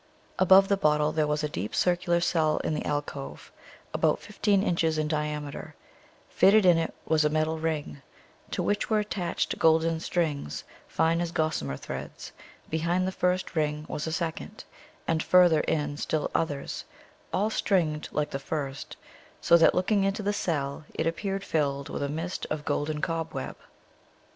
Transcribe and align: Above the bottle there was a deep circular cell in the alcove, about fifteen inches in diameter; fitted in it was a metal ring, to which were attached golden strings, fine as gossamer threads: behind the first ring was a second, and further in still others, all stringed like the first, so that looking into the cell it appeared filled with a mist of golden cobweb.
Above 0.39 0.67
the 0.67 0.75
bottle 0.77 1.11
there 1.11 1.27
was 1.27 1.43
a 1.43 1.49
deep 1.49 1.75
circular 1.75 2.19
cell 2.19 2.57
in 2.63 2.73
the 2.73 2.83
alcove, 2.87 3.51
about 3.93 4.17
fifteen 4.19 4.63
inches 4.63 4.97
in 4.97 5.07
diameter; 5.07 5.75
fitted 6.27 6.65
in 6.65 6.75
it 6.75 6.95
was 7.05 7.23
a 7.23 7.29
metal 7.29 7.59
ring, 7.59 8.01
to 8.49 8.63
which 8.63 8.89
were 8.89 8.97
attached 8.97 9.59
golden 9.59 9.99
strings, 9.99 10.63
fine 10.87 11.21
as 11.21 11.31
gossamer 11.31 11.77
threads: 11.77 12.31
behind 12.67 13.07
the 13.07 13.11
first 13.11 13.55
ring 13.55 13.85
was 13.87 14.07
a 14.07 14.11
second, 14.11 14.63
and 15.07 15.21
further 15.21 15.59
in 15.59 15.95
still 15.97 16.31
others, 16.33 16.83
all 17.31 17.51
stringed 17.51 18.09
like 18.11 18.31
the 18.31 18.39
first, 18.39 18.97
so 19.39 19.55
that 19.55 19.75
looking 19.75 20.03
into 20.03 20.23
the 20.23 20.33
cell 20.33 20.83
it 20.95 21.05
appeared 21.05 21.43
filled 21.43 21.89
with 21.89 22.01
a 22.01 22.09
mist 22.09 22.47
of 22.49 22.65
golden 22.65 23.01
cobweb. 23.01 23.55